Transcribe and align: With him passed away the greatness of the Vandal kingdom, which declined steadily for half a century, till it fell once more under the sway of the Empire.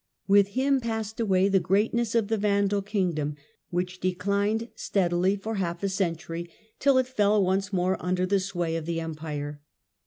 With 0.27 0.47
him 0.57 0.79
passed 0.81 1.19
away 1.19 1.47
the 1.47 1.59
greatness 1.59 2.15
of 2.15 2.27
the 2.27 2.35
Vandal 2.35 2.81
kingdom, 2.81 3.35
which 3.69 3.99
declined 3.99 4.69
steadily 4.75 5.35
for 5.35 5.57
half 5.57 5.83
a 5.83 5.89
century, 5.89 6.49
till 6.79 6.97
it 6.97 7.05
fell 7.05 7.43
once 7.43 7.71
more 7.71 8.03
under 8.03 8.25
the 8.25 8.39
sway 8.39 8.75
of 8.77 8.87
the 8.87 8.99
Empire. 8.99 9.61